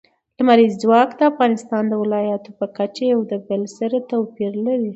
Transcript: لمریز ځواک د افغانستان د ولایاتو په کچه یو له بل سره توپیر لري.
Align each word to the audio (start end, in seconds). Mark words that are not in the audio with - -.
لمریز 0.37 0.73
ځواک 0.83 1.09
د 1.15 1.21
افغانستان 1.31 1.83
د 1.87 1.93
ولایاتو 2.03 2.49
په 2.59 2.65
کچه 2.77 3.03
یو 3.11 3.19
له 3.29 3.37
بل 3.47 3.61
سره 3.77 3.97
توپیر 4.11 4.53
لري. 4.65 4.89